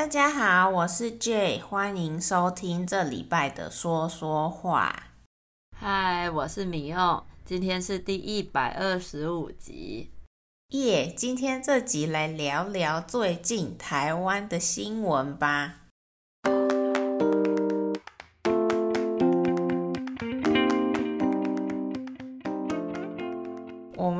[0.00, 5.10] 大家好，我是 Jay，欢迎收听这礼拜的说说话。
[5.76, 10.10] 嗨，我是米欧，今天是第一百二十五集。
[10.68, 15.89] 耶，yeah, 今天这集来聊聊最近台湾的新闻吧。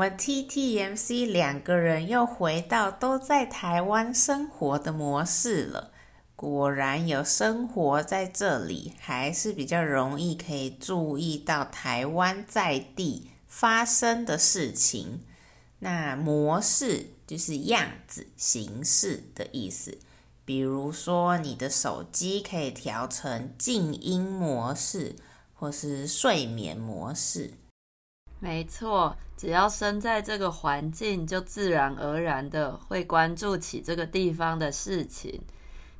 [0.00, 5.92] 我们 TTMC 两个人又回到都在台湾生活的模式了。
[6.34, 15.20] 果然有生活在这里，还是比较容易可以注意到台湾在地发生的事情。
[15.80, 19.98] 那模式就是样子、形式的意思。
[20.46, 25.16] 比如说，你的手机可以调成静音模式，
[25.52, 27.52] 或是睡眠模式。
[28.42, 35.42] 没错，只要身在这个环境，就自然而然的会关注起这个地方的事情。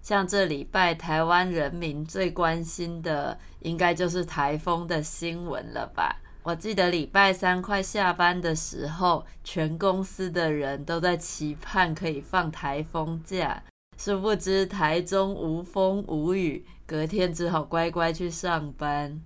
[0.01, 6.17] 像这礼拜台湾人民最关心的，应该就是台风的新闻了吧？
[6.43, 13.63] 我记得礼拜三快下班的时候，全公司的人都在期盼可以放台风假，
[13.99, 19.21] 殊不知台中无风无雨，隔天只好乖乖去上班。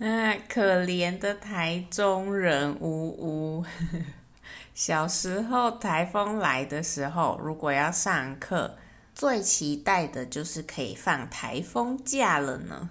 [0.00, 3.64] 啊，可怜的台中人，呜呜。
[4.74, 8.76] 小时候台风来的时候，如果要上课，
[9.14, 12.90] 最期待的就是可以放台风假了呢。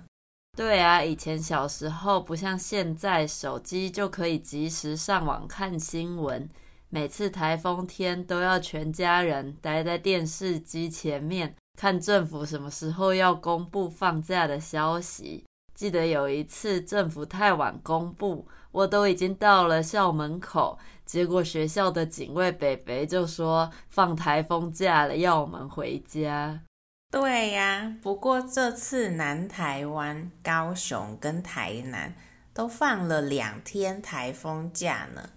[0.55, 6.49] 对啊，以前小时候不像现在，手机就可以及时上网看新闻。
[6.89, 15.43] 每次台风天都要全家人待在电视机前面，看政府什么时候要公布放假的消息。
[15.83, 20.79] 记得有一次政府太晚公布，我都已经到了校门口。
[21.03, 26.61] 结果学校的警卫北北就说放台风假了，要我们回家。
[27.11, 32.15] 对呀，不过这次南台湾、高雄跟台南
[32.53, 35.31] 都放了两天台风假呢。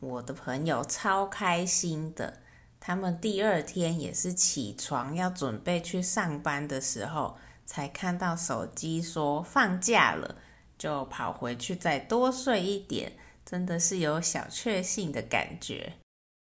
[0.00, 2.40] 我的朋友超开心的，
[2.78, 10.36] 他们第二天也是起床要准备去上班的时候，才看到手机说放假了，
[10.78, 13.12] 就跑回去再多睡一点。
[13.44, 15.92] 真的是有小确幸的感觉。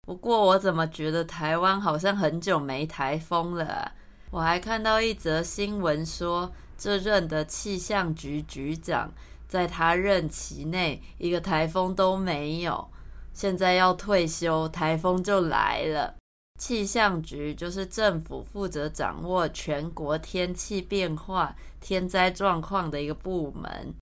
[0.01, 3.91] 不过我怎么觉得台湾好像很久没台风了？
[4.29, 9.11] 我还看到一则新闻说，这任的气象局局长
[9.47, 12.87] 在他任期内一个台风都没有，
[13.33, 16.15] 现在要退休，台风就来了。
[16.61, 23.95] 气象局就是政府负责掌握全国天气变化、天灾状况的一个部门。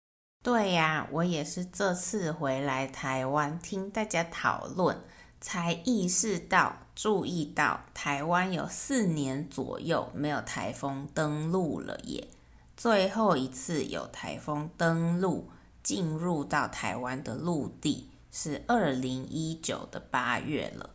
[0.44, 5.02] 对呀，我也是这次回来台湾听大家讨论，
[5.40, 12.28] 才意识到、注意到台湾有四年左右没有台风登陆了耶。
[12.76, 15.50] 最后一次有台风登陆
[15.82, 20.90] 进入到台湾的陆地是二零一九的八月了。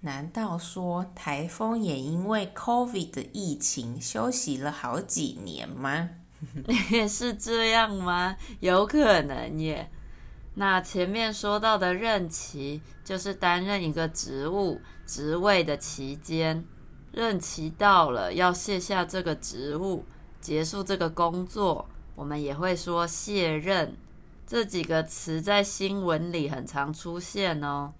[0.00, 6.10] 难道说台风也因为 COVID 的疫情休息了好几年吗？
[6.90, 8.36] 也 是这样吗？
[8.60, 9.90] 有可能耶。
[10.54, 16.64] 那前面说到的任期，就是担任一个职务、职位的期间，
[17.12, 20.04] 任期到了要卸下这个职务，
[20.40, 23.96] 结束这个工作，我们也会说卸任。
[24.46, 27.92] 这几个词在新闻里很常出现哦。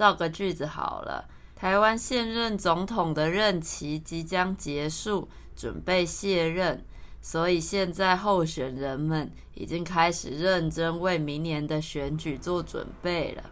[0.00, 6.82] 造个句子好了，台湾现任总统的任期即将结束，准备卸任。
[7.20, 13.50] 所以现在候选人们已经开始认真为明年的选举做准备了。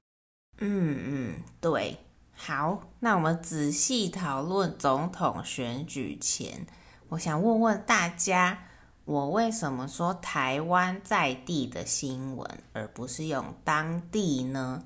[0.61, 1.99] 嗯嗯，对。
[2.35, 6.67] 好，那我们仔细讨论总统选举前，
[7.11, 8.61] 我想问问大家，
[9.05, 14.83] 我为什么说台湾在地的新闻，而不是用当地呢？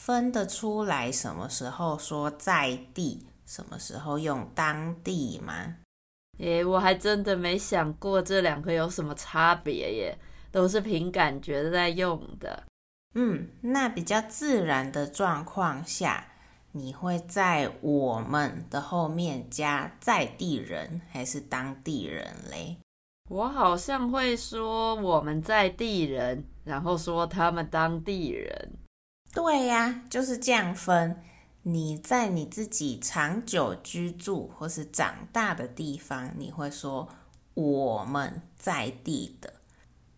[0.00, 5.76] 分得出来什么时候说在地，什么时候用当地吗？
[6.38, 10.18] 诶，我还真的没想过这两个有什么差别耶，
[10.50, 12.64] 都是凭感觉在用的。
[13.14, 16.28] 嗯，那比较自然的状况下，
[16.72, 22.78] 你会在我们的后面加在地人还是当地人嘞？
[23.28, 28.79] 我好像会说我们在地人，然后说他们当地人。
[29.32, 31.22] 对呀，就是这样分。
[31.62, 37.08] 你在你自己长久居住或是长大的地方，你会说
[37.54, 39.52] 我们在地的。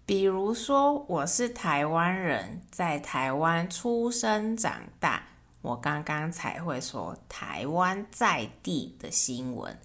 [0.07, 5.23] 比如说，我是台湾人，在台湾出生长大，
[5.61, 9.79] 我刚刚才会说台湾在地的新闻。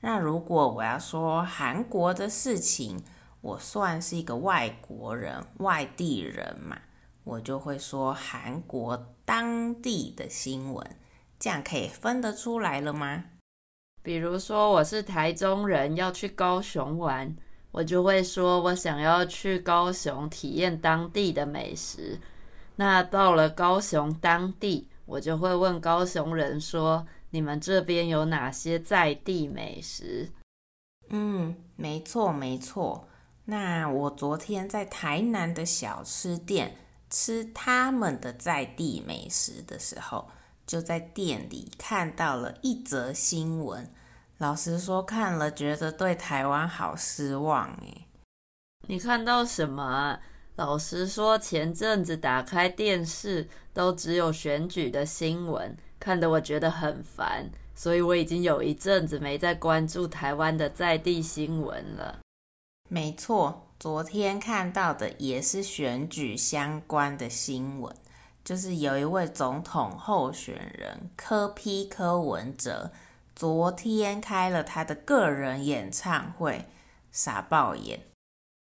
[0.00, 3.02] 那如果我要说韩国的事情，
[3.40, 6.78] 我算是一个外国人、外地人嘛，
[7.24, 10.86] 我就会说韩国当地的新闻，
[11.38, 13.24] 这样可以分得出来了吗？
[14.02, 17.34] 比如说我是台中人，要去高雄玩，
[17.70, 22.20] 我就会说我想要去高雄体验当地的美食。
[22.76, 30.30] 那到了高雄当地，我就会问高雄人说：“你们这边有哪些在地美食？”
[31.08, 33.08] 嗯，没错没错。
[33.46, 36.74] 那我昨天在台南的小吃店
[37.14, 40.28] 吃他们的在地美食的时候，
[40.66, 43.88] 就在店里看到了一则新闻。
[44.38, 48.08] 老实说，看了觉得对台湾好失望诶。
[48.88, 50.20] 你看到什么啊？
[50.56, 62.18] 老实说，前阵子打开电视都只有选举的新闻，看得我觉得很烦，所以我已经有一阵子没再关注台湾的在地新闻了。
[62.88, 67.94] 没错，昨天看到的也是选举相关的新闻，
[68.42, 72.90] 就是有一位总统候选人柯 P 柯文哲，
[73.36, 76.64] 昨天开了他的个人演唱会，
[77.12, 78.00] 傻爆眼。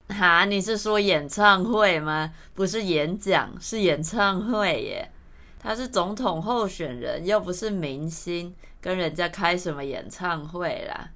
[0.07, 2.33] 哈，你是说演唱会吗？
[2.55, 5.11] 不是演讲，是演唱会耶。
[5.59, 11.11] 他是总统候选人，又不是明星，跟人家开什么演唱会啦？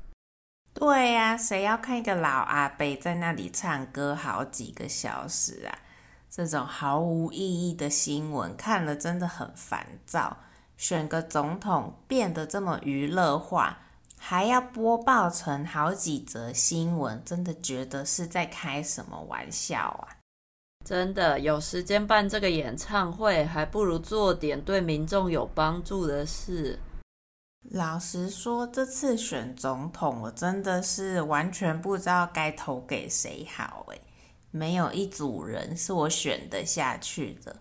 [0.74, 5.78] 对呀、啊，谁要看一个老阿伯在那里唱歌好几个小时啊？
[6.30, 10.36] 这种毫无意义的新闻看了真的很烦躁。
[10.76, 13.78] 选个总统变得这么娱乐化。
[14.24, 20.14] 还要播报成好几则新闻，真的觉得是在开什么玩笑啊！
[20.84, 26.78] 真的有时间办这个演唱会，还不如做点对民众有帮助的事。
[27.70, 34.00] 老实说，这次选总统，我真的是完全不知道该投给谁好诶，
[34.50, 37.56] 没有一组人是我选得下去的。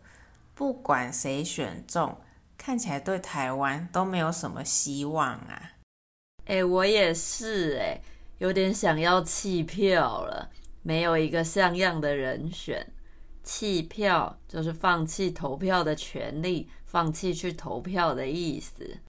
[0.53, 2.17] 不管谁选中，
[2.57, 5.73] 看起来对台湾都没有什么希望啊！
[6.45, 8.01] 哎，我也是哎，
[8.39, 10.49] 有点想要弃票了。
[10.83, 12.91] 没有一个像样的人选，
[13.43, 18.99] 弃票就是放弃投票的权利，放弃去投票的意思。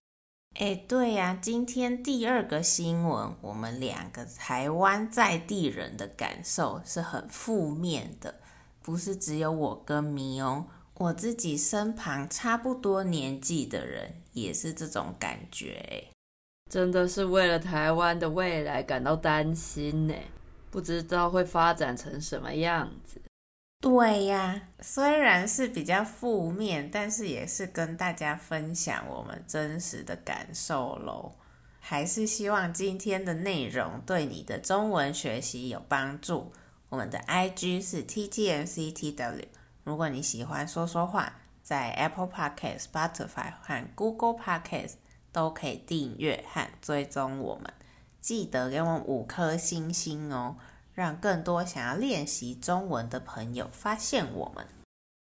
[0.54, 8.34] 哎，对呀，今天第二个新闻，我们两个台湾在地人的感受是很负面的，
[8.82, 16.04] 不是只有我跟咪哦，我自己身旁差不多年纪的人也是这种感觉哎。
[16.70, 20.14] 真的是为了台湾的未来感到担心呢，
[20.70, 23.20] 不知道会发展成什么样子。
[23.82, 31.32] 对呀，虽然是比较负面，但是也是跟大家分享我们真实的感受喽。
[31.81, 36.52] 还是希望今天的内容对你的中文学习有帮助。
[36.88, 39.49] 我们的 IG 是 TTMCTW。
[39.82, 44.94] 如果你喜欢说说话，在 Apple Podcast、Spotify 和 Google Podcast。
[45.32, 47.73] 都可以订阅和追踪我们，
[48.20, 50.56] 记得给我们五颗星星哦，
[50.94, 54.66] 让更多想要练习中文的朋友发现我们。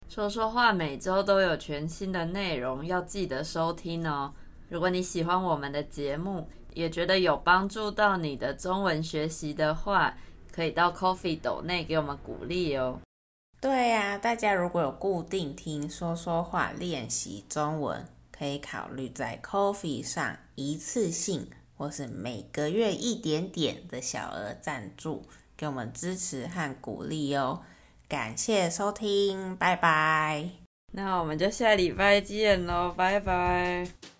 [0.09, 4.33] 说说话每周都有全新的内容，要记得收听哦。
[4.69, 10.17] 如果你喜欢我们的节目，也觉得有帮助到你的中文学习的话，
[10.53, 13.01] 可以到 Coffee 斗内给我们鼓励哦。
[13.61, 18.07] 对呀，大家如果有固定听说说话练习中文。
[18.37, 25.25] 可以考虑在 Coffee 上一次性或是每个月一点点的小额赞助，
[25.57, 27.63] 给我们支持和鼓励哦。
[28.09, 30.51] 感谢收听，拜拜。
[30.93, 34.14] 那我们就下礼拜见喽，拜拜。